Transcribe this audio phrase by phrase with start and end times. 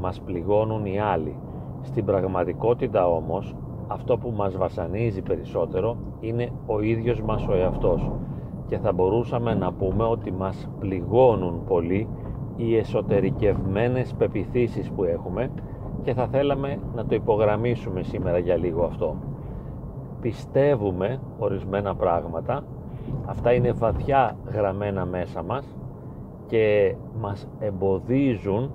[0.00, 1.36] νομίζουμε ότι μας πληγώνουν οι άλλοι.
[1.82, 3.54] Στην πραγματικότητα όμως
[3.88, 8.10] αυτό που μας βασανίζει περισσότερο είναι ο ίδιος μας ο εαυτός
[8.66, 12.08] και θα μπορούσαμε να πούμε ότι μας πληγώνουν πολύ
[12.56, 15.50] οι εσωτερικευμένες πεπιθήσεις που έχουμε
[16.02, 19.16] και θα θέλαμε να το υπογραμμίσουμε σήμερα για λίγο αυτό.
[20.20, 22.64] Πιστεύουμε ορισμένα πράγματα,
[23.26, 25.76] αυτά είναι βαθιά γραμμένα μέσα μας
[26.46, 28.70] και μας εμποδίζουν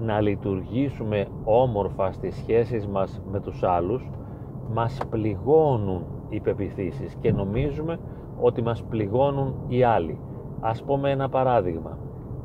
[0.00, 4.10] να λειτουργήσουμε όμορφα στις σχέσεις μας με τους άλλους
[4.72, 7.98] μας πληγώνουν οι πεπιθήσεις και νομίζουμε
[8.40, 10.18] ότι μας πληγώνουν οι άλλοι.
[10.60, 11.98] Ας πούμε ένα παράδειγμα.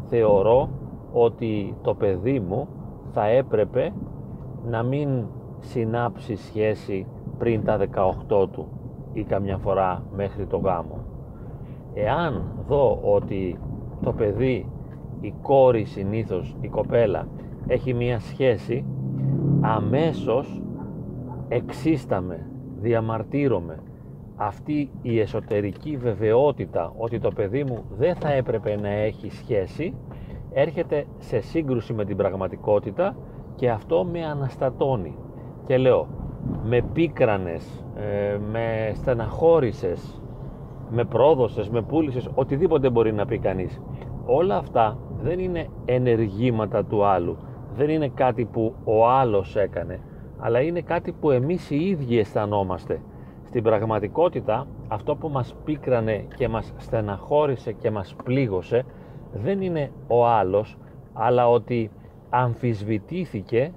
[0.05, 0.69] Θεωρώ
[1.13, 2.67] ότι το παιδί μου
[3.11, 3.93] θα έπρεπε
[4.65, 5.25] να μην
[5.59, 7.07] συνάψει σχέση
[7.37, 7.77] πριν τα
[8.29, 8.67] 18 του
[9.13, 10.99] ή καμιά φορά μέχρι το γάμο.
[11.93, 13.59] Εάν δω ότι
[14.03, 14.65] το παιδί,
[15.21, 17.27] η κόρη συνήθως, η κοπέλα,
[17.67, 18.85] έχει μία σχέση,
[19.61, 20.61] αμέσως
[21.47, 22.47] εξίσταμε,
[22.79, 23.79] διαμαρτύρομαι.
[24.35, 29.93] Αυτή η εσωτερική βεβαιότητα ότι το παιδί μου δεν θα έπρεπε να έχει σχέση
[30.51, 33.15] έρχεται σε σύγκρουση με την πραγματικότητα
[33.55, 35.17] και αυτό με αναστατώνει.
[35.65, 36.07] Και λέω,
[36.63, 40.21] με πίκρανες, ε, με στεναχώρησες,
[40.89, 43.81] με πρόδωσες, με πούλησες, οτιδήποτε μπορεί να πει κανείς.
[44.25, 47.37] Όλα αυτά δεν είναι ενεργήματα του άλλου,
[47.75, 49.99] δεν είναι κάτι που ο άλλος έκανε,
[50.39, 53.01] αλλά είναι κάτι που εμείς οι ίδιοι αισθανόμαστε.
[53.45, 58.85] Στην πραγματικότητα αυτό που μας πίκρανε και μας στεναχώρησε και μας πλήγωσε
[59.33, 60.77] δεν είναι ο άλλος,
[61.13, 61.91] αλλά ότι
[62.29, 63.71] αμφισβητήθηκε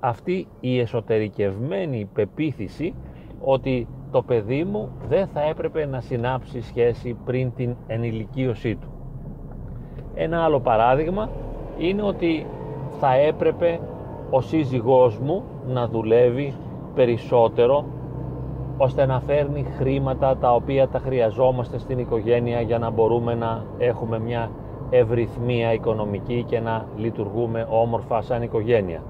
[0.00, 2.94] αυτή η εσωτερικευμένη πεποίθηση
[3.40, 8.93] ότι το παιδί μου δεν θα έπρεπε να συνάψει σχέση πριν την ενηλικίωσή του.
[10.14, 11.28] Ένα άλλο παράδειγμα
[11.78, 12.46] είναι ότι
[13.00, 13.80] θα έπρεπε
[14.30, 16.54] ο σύζυγός μου να δουλεύει
[16.94, 17.84] περισσότερο
[18.76, 24.18] ώστε να φέρνει χρήματα τα οποία τα χρειαζόμαστε στην οικογένεια για να μπορούμε να έχουμε
[24.18, 24.50] μια
[24.90, 29.02] ευρυθμία οικονομική και να λειτουργούμε όμορφα σαν οικογένεια.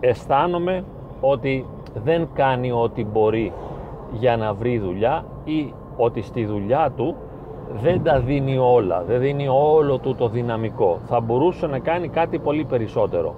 [0.00, 0.84] Αισθάνομαι
[1.20, 1.66] ότι
[2.04, 3.52] δεν κάνει ό,τι μπορεί
[4.12, 7.14] για να βρει δουλειά ή ότι στη δουλειά του
[7.72, 10.98] δεν τα δίνει όλα, δεν δίνει όλο του το δυναμικό.
[11.04, 13.34] Θα μπορούσε να κάνει κάτι πολύ περισσότερο.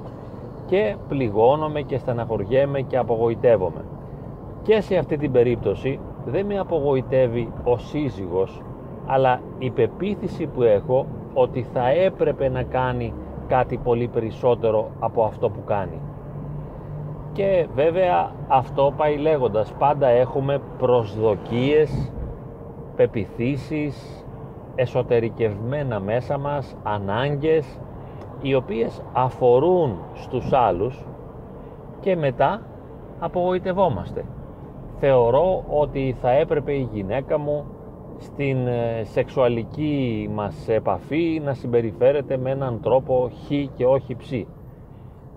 [0.66, 3.84] Και πληγώνομαι και στεναχωριέμαι και απογοητεύομαι.
[4.62, 8.60] Και σε αυτή την περίπτωση δεν με απογοητεύει ο σύζυγος
[9.06, 13.12] αλλά η πεποίθηση που έχω ότι θα έπρεπε να κάνει
[13.48, 16.00] κάτι πολύ περισσότερο από αυτό που κάνει.
[17.32, 22.12] Και βέβαια αυτό πάει λέγοντας, πάντα έχουμε προσδοκίες,
[22.96, 24.24] πεπιθήσεις,
[24.74, 27.80] εσωτερικευμένα μέσα μας, ανάγκες,
[28.42, 31.04] οι οποίες αφορούν στους άλλους
[32.00, 32.62] και μετά
[33.18, 34.24] απογοητευόμαστε.
[34.98, 37.64] Θεωρώ ότι θα έπρεπε η γυναίκα μου
[38.18, 44.30] στην ε, σεξουαλική μας επαφή να συμπεριφέρεται με έναν τρόπο χ και όχι ψ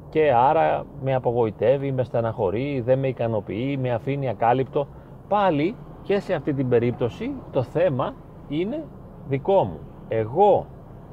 [0.09, 4.87] και άρα με απογοητεύει, με στεναχωρεί, δεν με ικανοποιεί, με αφήνει ακάλυπτο
[5.27, 8.13] πάλι και σε αυτή την περίπτωση το θέμα
[8.47, 8.85] είναι
[9.27, 10.65] δικό μου εγώ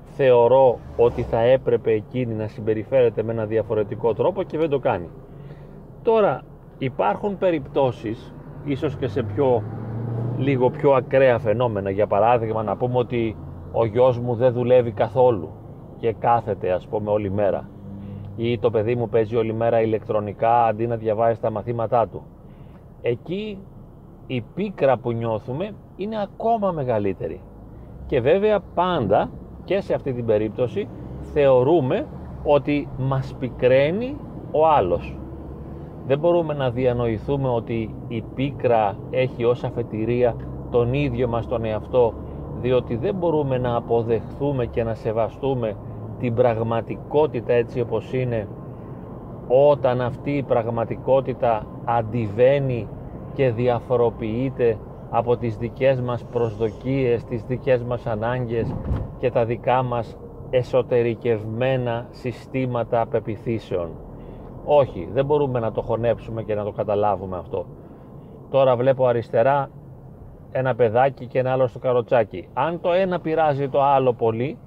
[0.04, 5.08] θεωρώ ότι θα έπρεπε εκείνη να συμπεριφέρεται με ένα διαφορετικό τρόπο και δεν το κάνει
[6.02, 6.42] τώρα
[6.78, 9.62] υπάρχουν περιπτώσεις ίσως και σε πιο
[10.36, 11.90] λίγο πιο ακραία φαινόμενα.
[11.90, 13.36] Για παράδειγμα να πούμε ότι
[13.72, 15.50] ο γιος μου δεν δουλεύει καθόλου
[15.98, 17.68] και κάθεται ας πούμε όλη μέρα
[18.36, 22.22] ή το παιδί μου παίζει όλη μέρα ηλεκτρονικά αντί να διαβάζει τα μαθήματά του.
[23.02, 23.58] Εκεί
[24.26, 27.40] η πίκρα που νιώθουμε είναι ακόμα μεγαλύτερη.
[28.06, 29.30] Και βέβαια πάντα
[29.64, 30.88] και σε αυτή την περίπτωση
[31.32, 32.06] θεωρούμε
[32.44, 34.16] ότι μας πικραίνει
[34.50, 35.16] ο άλλος
[36.06, 40.36] δεν μπορούμε να διανοηθούμε ότι η πίκρα έχει ως αφετηρία
[40.70, 42.12] τον ίδιο μας τον εαυτό
[42.60, 45.76] διότι δεν μπορούμε να αποδεχθούμε και να σεβαστούμε
[46.18, 48.48] την πραγματικότητα έτσι όπως είναι
[49.48, 52.88] όταν αυτή η πραγματικότητα αντιβαίνει
[53.36, 54.78] και διαφοροποιείται
[55.10, 58.74] από τις δικές μας προσδοκίες, τις δικές μας ανάγκες
[59.18, 60.16] και τα δικά μας
[60.50, 63.88] εσωτερικευμένα συστήματα πεπιθήσεων.
[64.64, 67.66] Όχι, δεν μπορούμε να το χωνέψουμε και να το καταλάβουμε αυτό.
[68.50, 69.70] Τώρα βλέπω αριστερά
[70.52, 72.48] ένα παιδάκι και ένα άλλο στο καροτσάκι.
[72.54, 74.58] Αν το ένα πειράζει το άλλο πολύ,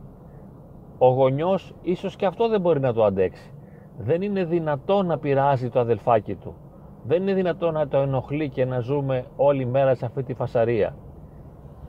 [0.98, 3.54] ο γονιός ίσως και αυτό δεν μπορεί να το αντέξει.
[3.98, 6.56] Δεν είναι δυνατό να πειράζει το αδελφάκι του.
[7.04, 10.96] Δεν είναι δυνατό να το ενοχλεί και να ζούμε όλη μέρα σε αυτή τη φασαρία.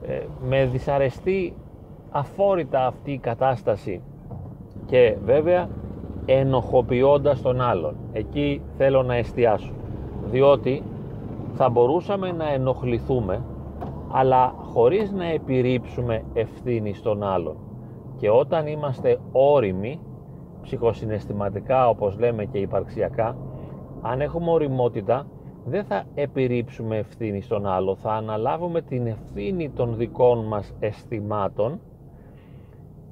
[0.01, 1.53] Ε, με δυσαρεστεί
[2.11, 4.01] αφόρητα αυτή η κατάσταση
[4.85, 5.69] και βέβαια
[6.25, 7.95] ενοχοποιώντας τον άλλον.
[8.13, 9.71] Εκεί θέλω να εστιάσω.
[10.31, 10.83] Διότι
[11.53, 13.41] θα μπορούσαμε να ενοχληθούμε
[14.11, 17.55] αλλά χωρίς να επιρρύψουμε ευθύνη στον άλλον.
[18.17, 19.99] Και όταν είμαστε όριμοι,
[20.61, 23.35] ψυχοσυναισθηματικά όπως λέμε και υπαρξιακά,
[24.01, 25.27] αν έχουμε οριμότητα
[25.65, 31.79] δεν θα επιρρύψουμε ευθύνη στον άλλο, θα αναλάβουμε την ευθύνη των δικών μας αισθημάτων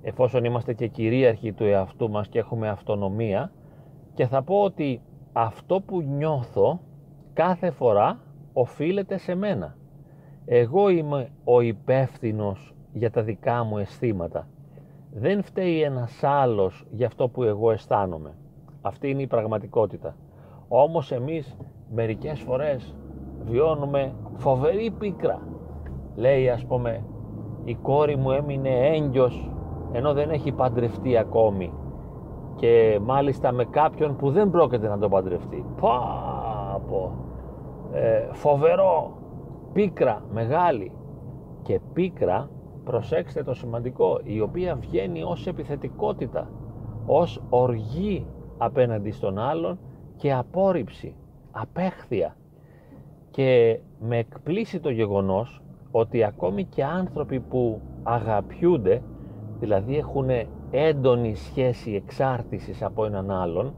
[0.01, 3.51] εφόσον είμαστε και κυρίαρχοι του εαυτού μας και έχουμε αυτονομία
[4.13, 5.01] και θα πω ότι
[5.33, 6.79] αυτό που νιώθω
[7.33, 8.19] κάθε φορά
[8.53, 9.75] οφείλεται σε μένα.
[10.45, 14.47] Εγώ είμαι ο υπεύθυνος για τα δικά μου αισθήματα.
[15.13, 18.33] Δεν φταίει ένας άλλος για αυτό που εγώ αισθάνομαι.
[18.81, 20.15] Αυτή είναι η πραγματικότητα.
[20.71, 21.57] Όμως εμείς
[21.89, 22.95] μερικές φορές
[23.45, 25.39] βιώνουμε φοβερή πίκρα.
[26.15, 27.03] Λέει ας πούμε
[27.63, 29.51] η κόρη μου έμεινε έγκυος
[29.91, 31.73] ενώ δεν έχει παντρευτεί ακόμη
[32.55, 35.65] και μάλιστα με κάποιον που δεν πρόκειται να τον παντρευτεί.
[35.79, 37.11] Πω,
[37.93, 39.11] ε, φοβερό,
[39.73, 40.91] πίκρα μεγάλη
[41.61, 42.49] και πίκρα,
[42.83, 46.49] προσέξτε το σημαντικό, η οποία βγαίνει ως επιθετικότητα,
[47.05, 48.25] ως οργή
[48.57, 49.79] απέναντι στον άλλον
[50.19, 51.15] και απόρριψη,
[51.51, 52.35] απέχθεια.
[53.31, 55.61] Και με εκπλήσει το γεγονός
[55.91, 59.01] ότι ακόμη και άνθρωποι που αγαπιούνται
[59.59, 60.29] δηλαδή έχουν
[60.71, 63.73] έντονη σχέση εξάρτησης από έναν άλλον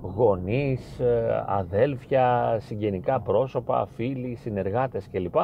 [0.00, 5.34] γονείς, ε, αδέλφια, συγγενικά πρόσωπα, φίλοι, συνεργάτες κλπ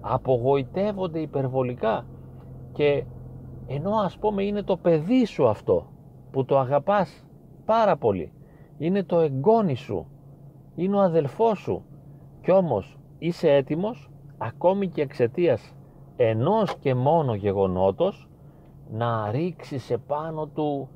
[0.00, 2.06] απογοητεύονται υπερβολικά
[2.72, 3.04] και
[3.66, 5.86] ενώ ας πούμε είναι το παιδί σου αυτό
[6.30, 7.26] που το αγαπάς
[7.64, 8.32] πάρα πολύ
[8.78, 10.06] είναι το εγγόνι σου.
[10.74, 11.82] Είναι ο αδελφός σου.
[12.42, 15.74] Κι όμως είσαι έτοιμος ακόμη και εξαιτίας
[16.16, 18.28] ενός και μόνο γεγονότος
[18.92, 20.88] να ρίξεις σε πάνω του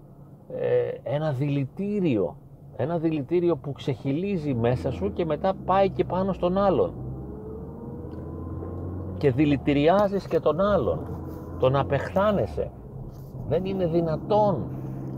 [0.54, 2.36] ε, ένα δηλητήριο.
[2.76, 6.92] Ένα δηλητήριο που ξεχυλίζει μέσα σου και μετά πάει και πάνω στον άλλον.
[9.16, 10.98] Και δηλητηριάζεις και τον άλλον.
[11.58, 12.70] Τον απεχθάνεσαι.
[13.48, 14.66] Δεν είναι δυνατόν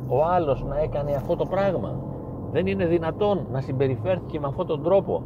[0.08, 2.09] ο άλλος να έκανε αυτό το πράγμα
[2.52, 5.22] δεν είναι δυνατόν να συμπεριφέρθηκε με αυτόν τον τρόπο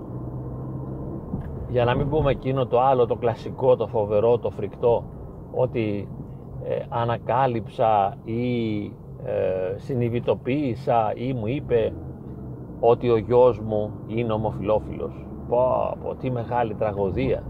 [1.68, 5.04] για να μην πούμε εκείνο το άλλο το κλασικό, το φοβερό, το φρικτό
[5.54, 6.08] ότι
[6.64, 8.82] ε, ανακάλυψα ή
[9.24, 11.92] ε, συνειδητοποίησα ή μου είπε
[12.80, 15.26] ότι ο γιος μου είναι ομοφιλόφιλος.
[15.48, 17.42] Πω, πω, τι μεγάλη τραγωδία.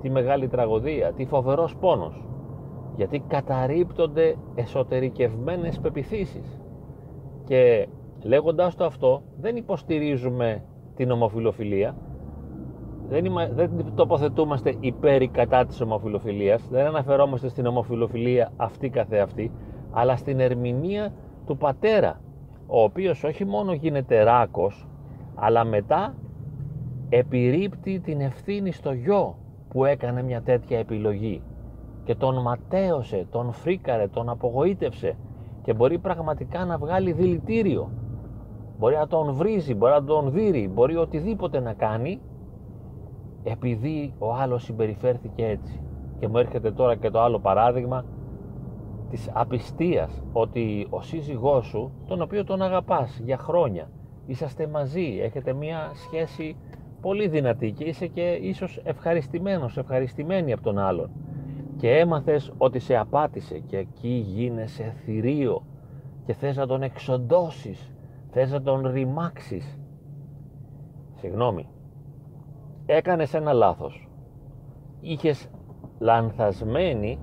[0.00, 2.24] Τι μεγάλη τραγωδία, τι φοβερός πόνος.
[2.96, 6.60] Γιατί καταρρύπτονται εσωτερικευμένες πεπιθήσεις.
[7.44, 7.88] Και
[8.24, 10.62] λέγοντας το αυτό, δεν υποστηρίζουμε
[10.96, 11.96] την ομοφιλοφιλία,
[13.08, 19.52] δεν, είμα, δεν τοποθετούμαστε υπέρ ή κατά της ομοφιλοφιλίας, δεν αναφερόμαστε στην ομοφιλοφιλία αυτή καθεαυτή,
[19.90, 21.12] αλλά στην ερμηνεία
[21.46, 22.20] του πατέρα,
[22.66, 24.88] ο οποίος όχι μόνο γίνεται ράκος,
[25.34, 26.14] αλλά μετά
[27.08, 29.38] επιρρύπτει την ευθύνη στο γιο
[29.68, 31.42] που έκανε μια τέτοια επιλογή
[32.04, 35.16] και τον ματέωσε, τον φρίκαρε, τον απογοήτευσε
[35.62, 37.90] και μπορεί πραγματικά να βγάλει δηλητήριο.
[38.78, 42.20] Μπορεί να τον βρίζει, μπορεί να τον δείρει, μπορεί οτιδήποτε να κάνει
[43.42, 45.80] επειδή ο άλλος συμπεριφέρθηκε έτσι.
[46.18, 48.04] Και μου έρχεται τώρα και το άλλο παράδειγμα
[49.10, 53.90] της απιστίας ότι ο σύζυγός σου, τον οποίο τον αγαπάς για χρόνια,
[54.26, 56.56] είσαστε μαζί, έχετε μια σχέση
[57.00, 61.10] πολύ δυνατή και είσαι και ίσως ευχαριστημένος, ευχαριστημένη από τον άλλον
[61.76, 65.62] και έμαθες ότι σε απάτησε και εκεί γίνεσαι θηρίο
[66.26, 67.93] και θες να τον εξοντώσεις,
[68.34, 69.78] θες να τον ρημάξεις.
[71.14, 71.68] Συγγνώμη,
[72.86, 74.08] έκανες ένα λάθος.
[75.00, 75.50] Είχες
[75.98, 77.18] λανθασμένη,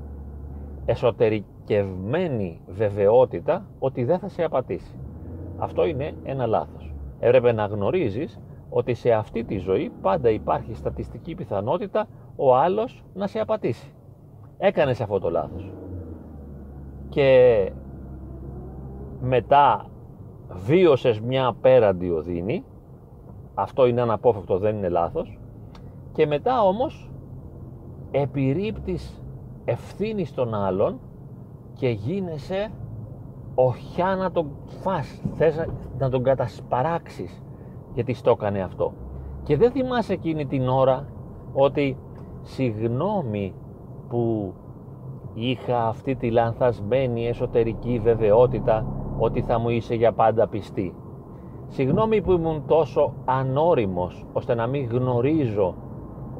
[0.86, 5.00] εσωτερικευμένη βεβαιότητα ότι δεν θα σε απατήσει.
[5.58, 6.94] Αυτό είναι ένα λάθος.
[7.20, 8.40] Έπρεπε να γνωρίζεις
[8.70, 13.94] ότι σε αυτή τη ζωή πάντα υπάρχει στατιστική πιθανότητα ο άλλος να σε απατήσει.
[14.58, 15.74] Έκανες αυτό το λάθος.
[17.10, 17.72] Και
[19.22, 19.91] μετά
[20.54, 22.64] βίωσες μια απέραντη οδύνη,
[23.54, 25.40] αυτό είναι αναπόφευκτο, δεν είναι λάθος,
[26.14, 27.12] και μετά όμως
[28.12, 29.24] επιρρύπτεις
[29.66, 31.00] ευθύνη στον άλλον
[31.74, 32.72] και γίνεσαι
[33.56, 35.66] οχιά να τον φας, θες
[35.98, 37.42] να τον κατασπαράξεις
[37.94, 38.94] γιατί στο έκανε αυτό.
[39.44, 41.08] Και δεν θυμάσαι εκείνη την ώρα
[41.54, 41.98] ότι
[42.42, 43.54] συγνώμη
[44.10, 44.54] που
[45.34, 48.86] είχα αυτή τη λανθασμένη εσωτερική βεβαιότητα
[49.18, 50.94] ότι θα μου είσαι για πάντα πιστή.
[51.68, 55.76] Συγγνώμη που ήμουν τόσο ανώριμος ώστε να μην γνωρίζω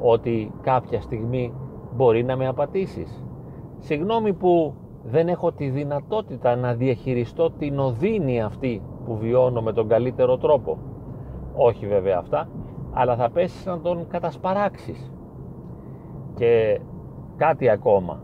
[0.00, 1.52] ότι κάποια στιγμή
[1.96, 3.24] μπορεί να με απατήσεις.
[3.78, 4.74] Συγγνώμη που
[5.04, 10.78] δεν έχω τη δυνατότητα να διαχειριστώ την οδύνη αυτή που βιώνω με τον καλύτερο τρόπο.
[11.56, 12.48] Όχι βέβαια αυτά,
[12.92, 15.12] αλλά θα πέσεις να τον κατασπαράξεις.
[16.34, 16.80] Και
[17.36, 18.20] κάτι ακόμα.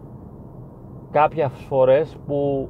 [1.11, 2.69] Κάποιες φορές που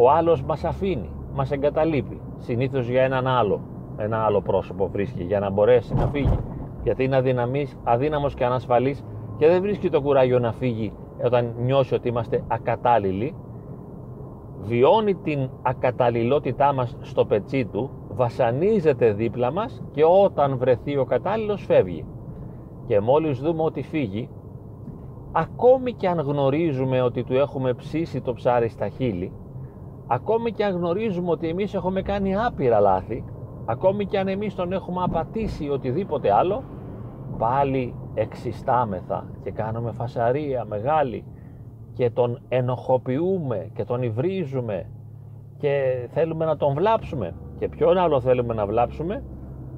[0.00, 2.20] ο άλλος μας αφήνει, μας εγκαταλείπει.
[2.36, 3.60] Συνήθως για έναν άλλο,
[3.96, 6.38] ένα άλλο πρόσωπο βρίσκει για να μπορέσει να φύγει.
[6.82, 9.04] Γιατί είναι αδυναμής, αδύναμος και ανασφαλής
[9.36, 10.92] και δεν βρίσκει το κουράγιο να φύγει
[11.24, 13.34] όταν νιώσει ότι είμαστε ακατάλληλοι.
[14.60, 21.64] Βιώνει την ακαταλληλότητά μας στο πετσί του, βασανίζεται δίπλα μας και όταν βρεθεί ο κατάλληλος
[21.64, 22.04] φεύγει.
[22.86, 24.28] Και μόλις δούμε ότι φύγει,
[25.32, 29.32] ακόμη και αν γνωρίζουμε ότι του έχουμε ψήσει το ψάρι στα χείλη,
[30.08, 33.24] ακόμη και αν γνωρίζουμε ότι εμείς έχουμε κάνει άπειρα λάθη,
[33.64, 36.62] ακόμη και αν εμείς τον έχουμε απατήσει ή οτιδήποτε άλλο,
[37.38, 41.24] πάλι εξιστάμεθα και κάνουμε φασαρία μεγάλη
[41.92, 44.86] και τον ενοχοποιούμε και τον υβρίζουμε
[45.58, 47.34] και θέλουμε να τον βλάψουμε.
[47.58, 49.22] Και ποιον άλλο θέλουμε να βλάψουμε;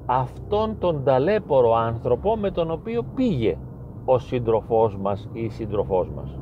[0.05, 3.57] Αυτόν τον ταλέπορο άνθρωπο με τον οποίο πήγε
[4.05, 6.39] ο σύντροφός μας ή η σύντροφός μας.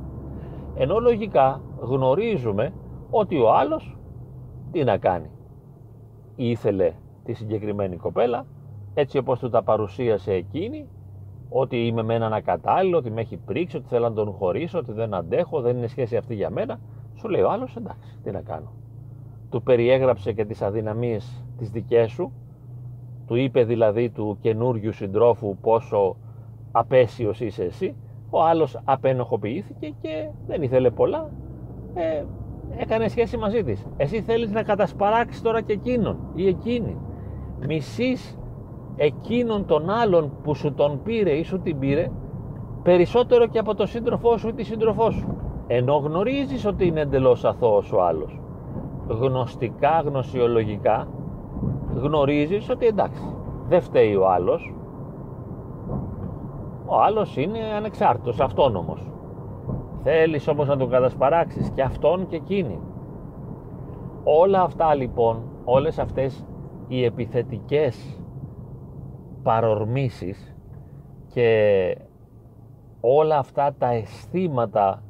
[0.75, 2.73] Ενώ λογικά γνωρίζουμε
[3.09, 3.97] ότι ο άλλος
[4.71, 5.29] τι να κάνει
[6.35, 8.45] ήθελε τη συγκεκριμένη κοπέλα
[8.93, 10.87] έτσι όπως του τα παρουσίασε εκείνη
[11.49, 14.91] ότι είμαι με έναν ακατάλληλο, ότι με έχει πρίξει, ότι θέλω να τον χωρίσω, ότι
[14.91, 16.79] δεν αντέχω, δεν είναι σχέση αυτή για μένα.
[17.15, 18.71] Σου λέει ο άλλος εντάξει, τι να κάνω.
[19.49, 22.31] Του περιέγραψε και τις αδυναμίες τις δικές σου,
[23.27, 26.15] του είπε δηλαδή του καινούριου συντρόφου πόσο
[26.71, 27.95] απέσιος είσαι εσύ,
[28.29, 31.29] ο άλλος απενοχοποιήθηκε και δεν ήθελε πολλά,
[31.93, 32.23] ε,
[32.77, 33.85] έκανε σχέση μαζί της.
[33.97, 36.97] Εσύ θέλεις να κατασπαράξεις τώρα και εκείνον ή εκείνη.
[37.67, 38.39] Μισείς
[38.95, 42.11] εκείνον τον άλλον που σου τον πήρε ή σου την πήρε
[42.83, 47.45] περισσότερο και από τον σύντροφό σου ή τη σύντροφό σου ενώ γνωρίζεις ότι είναι εντελώς
[47.45, 48.39] αθώος ο άλλος
[49.07, 51.07] γνωστικά, γνωσιολογικά
[51.93, 53.35] γνωρίζεις ότι εντάξει
[53.67, 54.73] δεν φταίει ο άλλος
[56.85, 59.11] ο άλλος είναι ανεξάρτητος, αυτόνομος
[60.03, 62.79] θέλεις όμως να τον κατασπαράξεις και αυτόν και εκείνη.
[64.23, 66.45] Όλα αυτά λοιπόν όλες αυτές
[66.87, 68.21] οι επιθετικές
[69.43, 70.55] παρορμήσεις
[71.33, 71.97] και
[73.01, 75.03] όλα αυτά τα αισθήματα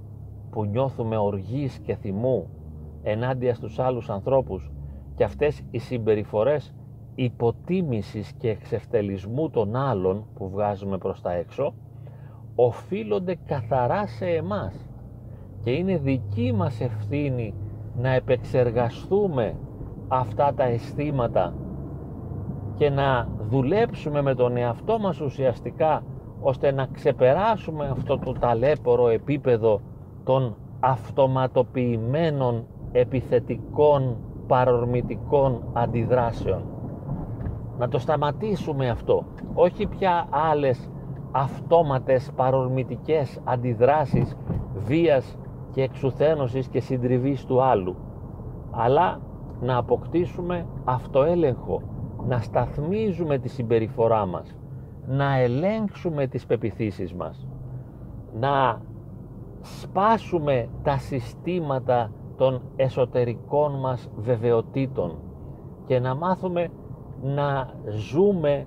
[0.50, 2.50] που νιώθουμε οργής και θυμού
[3.04, 4.72] ενάντια στους άλλους ανθρώπους
[5.16, 6.74] και αυτές οι συμπεριφορές
[7.16, 11.74] υποτίμησης και εξευτελισμού των άλλων που βγάζουμε προς τα έξω
[12.66, 14.74] οφείλονται καθαρά σε εμάς
[15.64, 17.54] και είναι δική μας ευθύνη
[17.96, 19.56] να επεξεργαστούμε
[20.08, 21.54] αυτά τα αισθήματα
[22.76, 26.04] και να δουλέψουμε με τον εαυτό μας ουσιαστικά
[26.42, 29.82] ώστε να ξεπεράσουμε αυτό το ταλέπορο επίπεδο
[30.24, 36.64] των αυτοματοποιημένων επιθετικών παρορμητικών αντιδράσεων.
[37.78, 39.26] Να το σταματήσουμε αυτό.
[39.54, 40.90] Όχι πια άλλες
[41.32, 44.38] αυτόματες παρορμητικές αντιδράσεις
[44.86, 45.38] βίας
[45.72, 47.96] και εξουθένωσης και συντριβής του άλλου.
[48.72, 49.20] Αλλά
[49.62, 51.82] να αποκτήσουμε αυτοέλεγχο
[52.28, 54.56] να σταθμίζουμε τη συμπεριφορά μας,
[55.08, 57.48] να ελέγξουμε τις πεπιθήσεις μας,
[58.40, 58.82] να
[59.62, 65.18] σπάσουμε τα συστήματα των εσωτερικών μας βεβαιοτήτων
[65.86, 66.68] και να μάθουμε
[67.22, 68.66] να ζούμε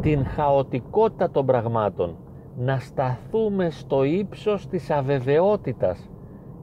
[0.00, 2.16] την χαοτικότητα των πραγμάτων,
[2.56, 6.10] να σταθούμε στο ύψος της αβεβαιότητας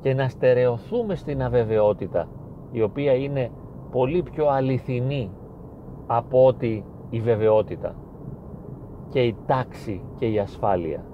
[0.02, 2.28] και να στερεωθούμε στην αβεβαιότητα,
[2.72, 3.52] η οποία είναι
[3.92, 5.32] πολύ πιο αληθινή
[6.08, 7.96] από ότι η βεβαιότητα
[9.10, 11.06] και η τάξη και η ασφάλεια.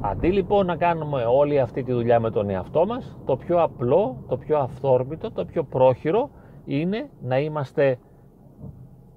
[0.00, 4.16] Αντί λοιπόν να κάνουμε όλη αυτή τη δουλειά με τον εαυτό μας, το πιο απλό,
[4.28, 6.30] το πιο αυθόρμητο, το πιο πρόχειρο
[6.64, 7.98] είναι να είμαστε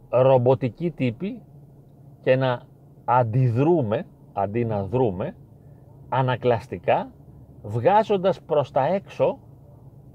[0.10, 1.42] ρομποτικοί τύποι
[2.28, 2.62] και να
[3.06, 5.36] αντιδρούμε, αντί να δρούμε,
[6.10, 7.12] ανακλαστικά,
[7.64, 9.38] βγάζοντας προς τα έξω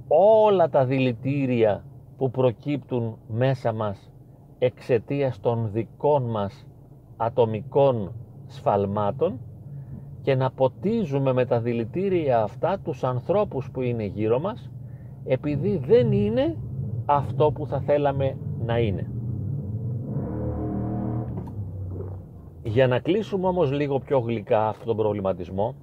[0.09, 1.85] όλα τα δηλητήρια
[2.16, 4.11] που προκύπτουν μέσα μας
[4.59, 6.66] εξαιτίας των δικών μας
[7.16, 8.12] ατομικών
[8.47, 9.38] σφαλμάτων
[10.23, 14.71] και να ποτίζουμε με τα δηλητήρια αυτά τους ανθρώπους που είναι γύρω μας
[15.25, 16.57] επειδή δεν είναι
[17.07, 19.22] αυτό που θα θέλαμε να είναι.
[22.62, 25.75] Για να κλείσουμε όμως λίγο πιο γλυκά αυτόν τον προβληματισμό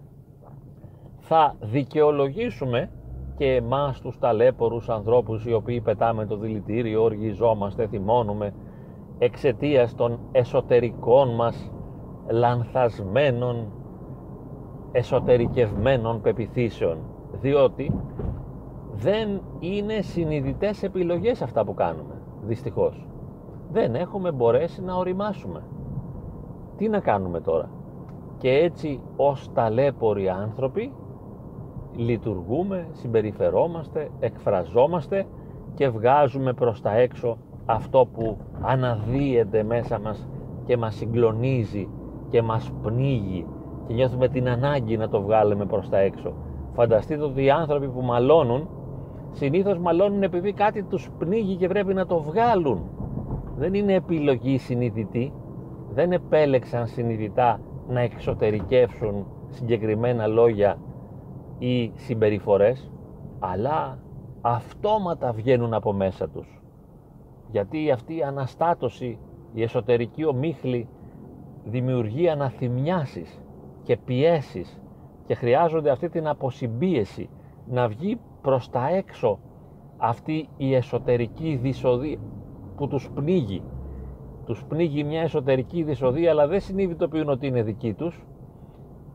[1.19, 2.89] θα δικαιολογήσουμε
[3.37, 8.53] και εμάς τους ταλέπορους ανθρώπους οι οποίοι πετάμε το δηλητήριο, οργιζόμαστε, θυμώνουμε
[9.17, 11.71] εξαιτίας των εσωτερικών μας
[12.29, 13.71] λανθασμένων
[14.91, 16.97] εσωτερικευμένων πεπιθήσεων
[17.41, 17.91] διότι
[18.93, 23.07] δεν είναι συνειδητές επιλογές αυτά που κάνουμε δυστυχώς.
[23.71, 25.63] Δεν έχουμε μπορέσει να οριμάσουμε.
[26.79, 27.69] Τι να κάνουμε τώρα;
[28.37, 30.91] Και έτσι ως ταλέποροι άνθρωποι
[31.95, 35.25] λειτουργούμε, συμπεριφερόμαστε, εκφραζόμαστε
[35.73, 40.27] και βγάζουμε προς τα έξω αυτό που αναδύεται μέσα μας
[40.65, 41.89] και μας συγκλονίζει
[42.29, 43.45] και μας πνίγει
[43.87, 46.33] και νιώθουμε την ανάγκη να το βγάλουμε προς τα έξω.
[46.73, 48.69] Φανταστείτε ότι οι άνθρωποι που μαλώνουν
[49.31, 52.81] συνήθως μαλώνουν επειδή κάτι τους πνίγει και πρέπει να το βγάλουν.
[53.57, 55.33] Δεν είναι επιλογή συνειδητή,
[55.93, 60.77] δεν επέλεξαν συνειδητά να εξωτερικεύσουν συγκεκριμένα λόγια
[61.57, 62.91] ή συμπεριφορές,
[63.39, 63.99] αλλά
[64.41, 66.61] αυτόματα βγαίνουν από μέσα τους.
[67.51, 69.17] Γιατί αυτή η αναστάτωση,
[69.53, 70.87] η εσωτερική ομίχλη
[71.65, 73.41] δημιουργεί αναθυμιάσεις
[73.83, 74.81] και πιέσεις
[75.25, 77.29] και χρειάζονται αυτή την αποσυμπίεση
[77.67, 79.39] να βγει προς τα έξω
[79.97, 82.17] αυτή η εσωτερική δυσοδεία
[82.75, 83.63] που τους πνίγει.
[84.49, 88.25] Τους πνίγει μια εσωτερική δυσοδεία αλλά δεν συνειδητοποιούν ότι είναι δική τους.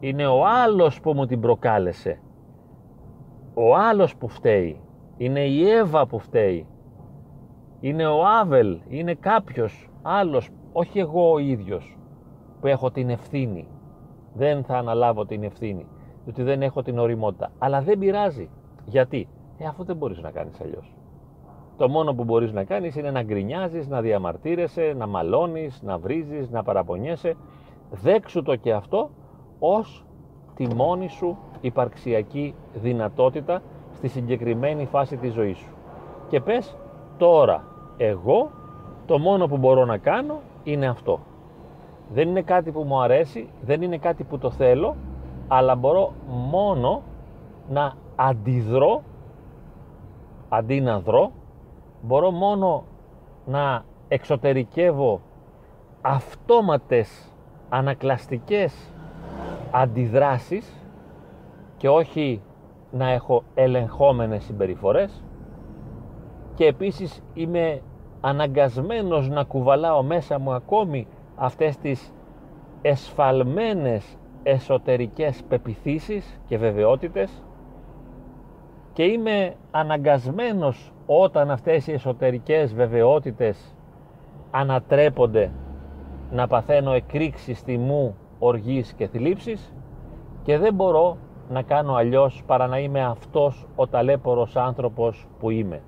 [0.00, 2.20] Είναι ο άλλος που μου την προκάλεσε.
[3.54, 4.80] Ο άλλος που φταίει.
[5.16, 6.66] Είναι η Εύα που φταίει.
[7.80, 8.80] Είναι ο Άβελ.
[8.88, 10.50] Είναι κάποιος άλλος.
[10.72, 11.98] Όχι εγώ ο ίδιος
[12.60, 13.68] που έχω την ευθύνη.
[14.34, 15.86] Δεν θα αναλάβω την ευθύνη.
[16.24, 17.50] Διότι δεν έχω την οριμότητα.
[17.58, 18.50] Αλλά δεν πειράζει.
[18.84, 20.94] Γιατί; Ε, αφού δεν μπορείς να κάνεις αλλιώς.
[21.76, 26.50] Το μόνο που μπορείς να κάνεις είναι να γκρινιάζεις, να διαμαρτύρεσαι, να μαλώνεις, να βρίζεις,
[26.50, 27.36] να παραπονιέσαι.
[27.90, 29.10] Δέξου το και αυτό
[29.58, 30.04] ως
[30.54, 33.62] τη μόνη σου υπαρξιακή δυνατότητα
[33.94, 35.68] στη συγκεκριμένη φάση της ζωής σου.
[36.28, 36.76] Και πες
[37.18, 37.64] τώρα
[37.96, 38.50] εγώ
[39.06, 41.20] το μόνο που μπορώ να κάνω είναι αυτό.
[42.12, 44.96] Δεν είναι κάτι που μου αρέσει, δεν είναι κάτι που το θέλω,
[45.48, 46.12] αλλά μπορώ
[46.50, 47.02] μόνο
[47.68, 49.02] να αντιδρώ
[50.48, 51.32] αντί να δρώ
[52.04, 52.84] μπορώ μόνο
[53.46, 55.20] να εξωτερικεύω
[56.00, 57.32] αυτόματες
[57.68, 58.92] ανακλαστικές
[59.70, 60.86] αντιδράσεις
[61.76, 62.42] και όχι
[62.90, 65.24] να έχω ελεγχόμενες συμπεριφορές.
[66.54, 67.80] Και επίσης είμαι
[68.20, 72.12] αναγκασμένος να κουβαλάω μέσα μου ακόμη αυτές τις
[72.82, 77.42] εσφαλμένες εσωτερικές πεπιθήσεις και βεβαιότητες
[78.94, 83.74] και είμαι αναγκασμένος όταν αυτές οι εσωτερικές βεβαιότητες
[84.50, 85.50] ανατρέπονται
[86.30, 89.72] να παθαίνω εκρήξεις μου οργής και θλίψης
[90.42, 91.16] και δεν μπορώ
[91.48, 95.82] να κάνω αλλιώς παρά να είμαι αυτός ο ταλέπορος άνθρωπος που είμαι.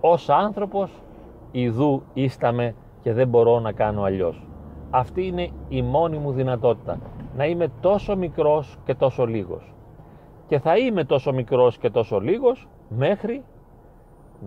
[0.00, 1.02] Ως άνθρωπος
[1.50, 4.46] ιδού ίσταμε και δεν μπορώ να κάνω αλλιώς.
[4.90, 6.98] Αυτή είναι η μόνη μου δυνατότητα.
[7.36, 9.71] Να είμαι τόσο μικρός και τόσο λίγος.
[10.52, 13.42] Και θα είμαι τόσο μικρός και τόσο λίγος μέχρι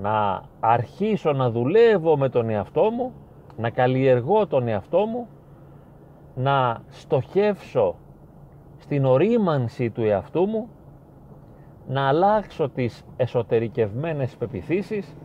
[0.02, 3.14] να αρχίσω να δουλεύω με τον εαυτό μου,
[3.58, 5.28] να καλλιεργώ τον εαυτό μου,
[6.36, 7.96] να στοχεύσω
[8.78, 10.70] στην ορίμανση του εαυτού μου,
[11.88, 15.16] να αλλάξω τις εσωτερικευμένες πεπιθήσεις,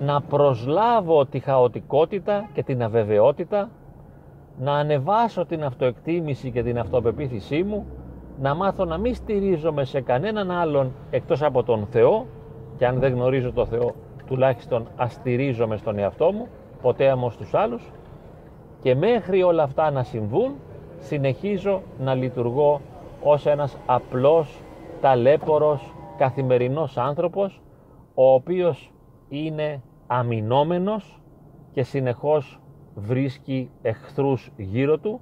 [0.00, 3.70] να προσλάβω τη χαοτικότητα και την αβεβαιότητα,
[4.58, 7.86] να ανεβάσω την αυτοεκτίμηση και την αυτοπεποίθησή μου,
[8.40, 12.26] να μάθω να μην στηρίζομαι σε κανέναν άλλον εκτός από τον Θεό
[12.76, 13.94] και αν δεν γνωρίζω τον Θεό
[14.26, 16.48] τουλάχιστον αστηρίζομαι στον εαυτό μου,
[16.82, 17.90] ποτέ όμως στους άλλους.
[18.82, 20.54] Και μέχρι όλα αυτά να συμβούν
[20.98, 22.80] συνεχίζω να λειτουργώ
[23.22, 24.62] ως ένας απλός,
[25.00, 27.60] ταλέπορος, καθημερινός άνθρωπος
[28.14, 28.92] ο οποίος
[29.28, 31.20] είναι αμυνόμενος
[31.72, 32.60] και συνεχώς
[32.94, 35.20] βρίσκει εχθρούς γύρω του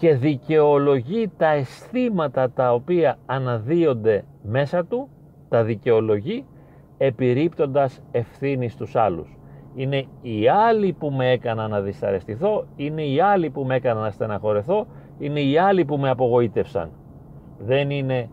[0.00, 5.08] και δικαιολογεί τα αισθήματα τα οποία αναδύονται μέσα του,
[5.48, 6.44] τα δικαιολογεί
[6.98, 9.38] επιρρύπτοντας ευθύνη στους άλλους.
[9.74, 14.10] Είναι οι άλλοι που με έκαναν να δυσαρεστηθώ, είναι οι άλλοι που με έκαναν να
[14.10, 14.86] στεναχωρεθώ,
[15.18, 16.90] είναι οι άλλοι που με απογοήτευσαν.
[17.58, 18.30] Δεν είναι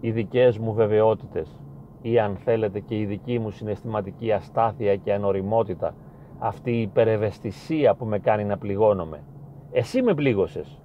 [0.00, 1.60] οι δικές μου βεβαιότητες
[2.02, 5.94] ή αν θέλετε και η δική μου συναισθηματική αστάθεια και ανοριμότητα,
[6.38, 9.22] αυτή η υπερευαισθησία που με κάνει να πληγώνομαι.
[9.72, 10.78] Εσύ με πλήγωσες,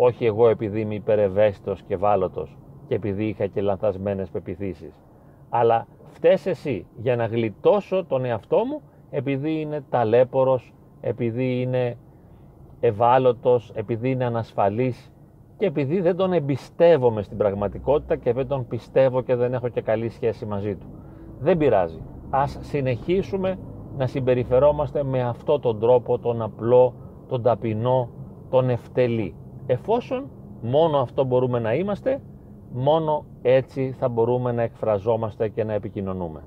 [0.00, 2.56] όχι εγώ επειδή είμαι υπερευαίσθητος και βάλωτος
[2.88, 5.00] και επειδή είχα και λανθασμένες πεπιθήσεις.
[5.48, 11.96] Αλλά φταίς εσύ για να γλιτώσω τον εαυτό μου επειδή είναι ταλέπορος, επειδή είναι
[12.80, 15.12] ευάλωτος, επειδή είναι ανασφαλής
[15.56, 19.80] και επειδή δεν τον εμπιστεύομαι στην πραγματικότητα και δεν τον πιστεύω και δεν έχω και
[19.80, 20.86] καλή σχέση μαζί του.
[21.40, 22.00] Δεν πειράζει.
[22.30, 23.58] Ας συνεχίσουμε
[23.96, 26.94] να συμπεριφερόμαστε με αυτό τον τρόπο, τον απλό,
[27.28, 28.08] τον ταπεινό,
[28.50, 29.34] τον ευτελή.
[29.70, 30.30] Εφόσον
[30.62, 32.20] μόνο αυτό μπορούμε να είμαστε,
[32.72, 36.40] μόνο έτσι θα μπορούμε να εκφραζόμαστε και να επικοινωνούμε.